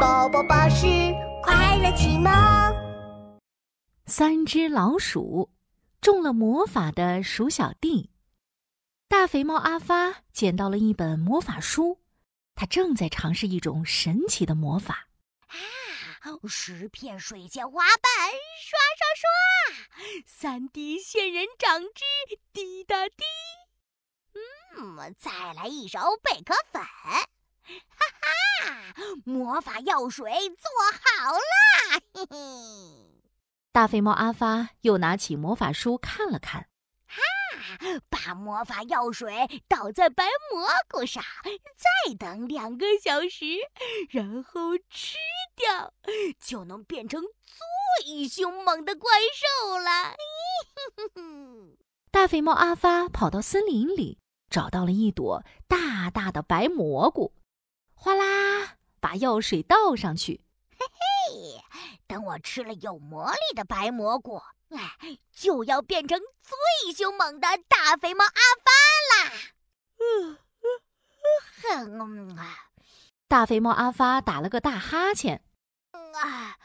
[0.00, 0.86] 宝宝巴士
[1.42, 2.32] 快乐启蒙。
[4.06, 5.52] 三只老鼠
[6.00, 8.10] 中了魔法的鼠小弟，
[9.08, 12.00] 大肥猫阿发捡到了一本魔法书，
[12.54, 15.08] 他正在尝试一种神奇的魔法。
[15.46, 18.30] 啊，十片水仙花瓣，
[18.60, 22.02] 刷刷刷，三滴仙人掌汁，
[22.52, 23.24] 滴答滴。
[24.76, 26.82] 嗯，再来一勺贝壳粉。
[29.24, 32.00] 魔法药水做好啦！
[32.12, 32.36] 嘿嘿，
[33.72, 36.68] 大肥猫阿发又拿起魔法书看了看，
[37.06, 37.20] 哈，
[38.08, 43.44] 把魔法药水倒在白蘑菇上，再等两个小时，
[44.10, 45.16] 然后吃
[45.56, 45.92] 掉，
[46.40, 47.22] 就能变成
[48.02, 50.14] 最凶猛的怪兽了。
[52.10, 57.32] 大肥猫阿发跑到森林里，找到了一朵大大的白蘑菇。
[57.96, 58.24] 哗啦，
[59.04, 60.40] 把药水倒上去。
[60.70, 61.62] 嘿嘿，
[62.06, 68.30] 等我吃了有魔力的白蘑菇，哎，就要变成最凶猛的大肥猫阿
[68.64, 68.70] 发
[69.12, 69.32] 啦！
[69.98, 70.38] 嗯
[71.68, 72.70] 嗯嗯，啊
[73.28, 75.42] 大肥猫阿发打了个大哈欠。
[75.92, 76.56] 啊，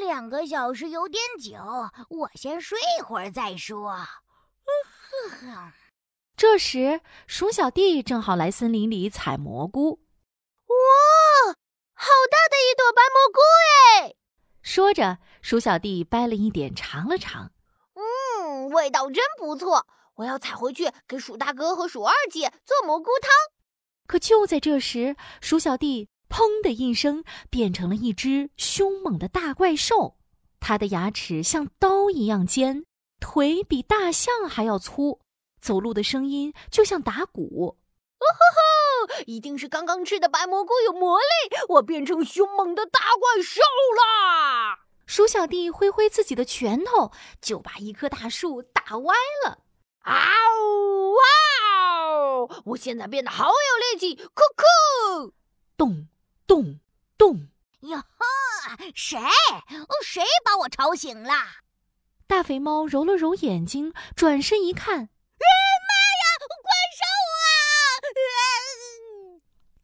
[0.00, 1.60] 两个小时有点久，
[2.08, 3.90] 我先睡会儿再说。
[3.92, 4.08] 呵
[5.30, 5.72] 呵。
[6.36, 10.00] 这时，鼠小弟正好来森林里采蘑菇。
[11.98, 13.40] 哇，好大的一朵白蘑菇
[14.00, 14.14] 哎！
[14.62, 17.50] 说着，鼠小弟掰了一点尝了尝，
[17.94, 19.86] 嗯，味道真不错。
[20.14, 23.30] 我要采回去给鼠大哥和鼠二姐做蘑菇汤。
[24.06, 30.16] 可就在这时，鼠小弟“砰”的一声变成了一只凶猛的大怪兽，
[30.60, 32.84] 它的牙齿像刀一样尖，
[33.20, 35.20] 腿比大象还要粗，
[35.60, 37.76] 走路的声音就像打鼓。
[38.18, 38.67] 哦吼吼！
[39.26, 41.24] 一定是刚刚吃的白蘑菇有魔力，
[41.68, 43.60] 我变成凶猛的大怪兽
[43.96, 44.80] 啦！
[45.06, 49.14] 鼠小弟挥挥自己的拳头，就把一棵大树打歪
[49.44, 49.58] 了。
[50.02, 51.18] 啊呜哇
[52.06, 52.62] 哦！
[52.66, 55.32] 我现在变得好有力气，酷酷！
[55.76, 56.08] 咚
[56.46, 56.80] 咚
[57.16, 57.48] 咚！
[57.80, 58.04] 哟呵，
[58.94, 59.18] 谁？
[59.18, 61.32] 哦谁把我吵醒了？
[62.26, 65.08] 大肥猫揉了揉眼睛，转身一看。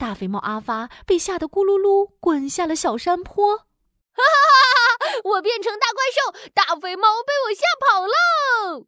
[0.04, 3.64] 大肥猫阿发被吓得咕噜噜滚下了小山坡，哈
[4.12, 5.20] 哈哈哈！
[5.24, 8.84] 我变成大怪兽，大肥猫被我吓跑了！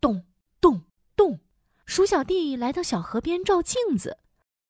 [0.00, 0.24] 咚
[0.60, 0.84] 咚
[1.16, 1.40] 咚！
[1.84, 4.18] 鼠小弟来到小河边照镜子，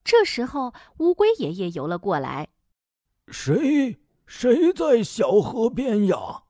[0.03, 2.49] 这时候乌龟爷爷游了过来。
[3.29, 6.45] 谁谁在小河边呀？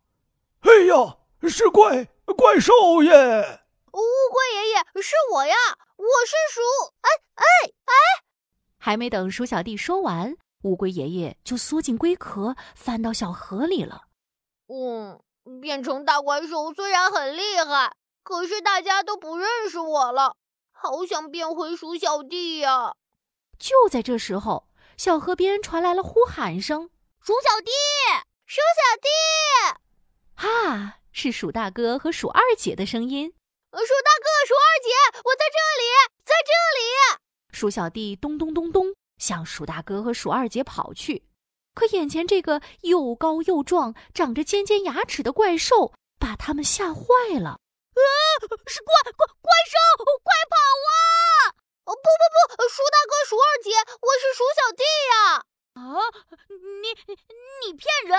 [0.61, 2.05] 哎呀，是怪
[2.37, 3.11] 怪兽耶！
[3.91, 3.99] 乌
[4.31, 5.57] 龟爷爷，是我呀，
[5.97, 6.61] 我是鼠。
[8.85, 10.35] 还没等鼠小弟说完，
[10.65, 14.09] 乌龟爷爷就缩进龟壳，翻到小河里了。
[14.67, 15.23] 嗯，
[15.61, 17.95] 变成大怪兽虽然很厉害，
[18.25, 20.35] 可是大家都不认识我了，
[20.73, 22.97] 好想变回鼠小弟呀！
[23.57, 24.67] 就在这时候，
[24.97, 26.91] 小河边传来了呼喊声
[27.23, 27.71] ：“鼠小弟，
[28.47, 29.79] 鼠小弟！”
[30.35, 33.31] 哈，是鼠大哥和鼠二姐的声音。
[33.31, 35.87] 鼠大哥，鼠二姐，我在这里，
[36.25, 36.51] 在这
[36.81, 37.23] 里。
[37.53, 41.29] 鼠小弟咚咚咚咚向鼠大哥和鼠二姐跑去，
[41.75, 47.51] 可眼前这个又高又壮、长着尖尖牙齿的怪兽把他们吓坏了。
[47.93, 48.01] 啊！
[48.67, 50.57] 是怪怪怪兽，快跑
[50.89, 51.53] 啊！
[51.85, 53.71] 哦不不不，鼠大哥、鼠二姐，
[54.01, 54.83] 我是鼠小弟
[55.13, 55.45] 呀！
[55.75, 56.01] 啊，
[56.49, 56.89] 你
[57.67, 58.19] 你骗人！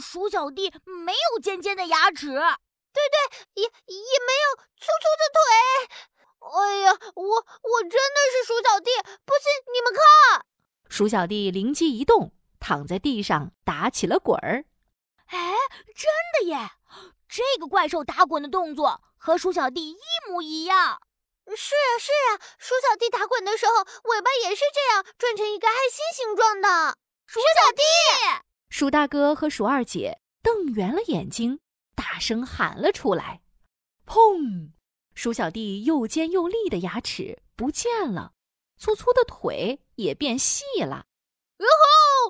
[0.00, 3.16] 鼠小弟没有尖尖的牙齿，对对，
[3.54, 5.40] 也也没有粗粗的腿。
[6.40, 8.90] 哎呀，我我真的是鼠小弟，
[9.24, 10.46] 不信你们看。
[10.88, 14.64] 鼠小弟灵机一动，躺在地上打起了滚儿。
[15.26, 15.54] 哎，
[15.94, 16.70] 真的耶！
[17.28, 19.98] 这个怪兽打滚的动作和鼠小弟一
[20.28, 21.00] 模一样。
[21.54, 23.72] 是呀是呀，鼠小弟打滚的时候
[24.10, 26.96] 尾巴也是这样转成一个爱心形状的。
[27.26, 27.82] 鼠小弟，
[28.68, 31.60] 鼠大哥和鼠二姐瞪圆了眼睛，
[31.94, 33.42] 大声喊了出来
[34.06, 34.72] ：“砰！”
[35.20, 38.32] 鼠小弟又尖又利的牙齿不见了，
[38.78, 41.04] 粗粗的腿也变细了。
[41.58, 41.66] 哟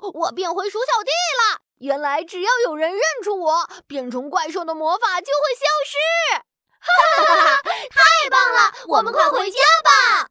[0.01, 0.11] 吼！
[0.13, 1.09] 我变回鼠小弟
[1.39, 1.61] 了。
[1.77, 5.95] 原来只要有人认出我，变成怪兽的魔法就会消失。
[6.83, 7.61] 哈哈哈！
[7.63, 10.27] 太棒了，我们快回家吧。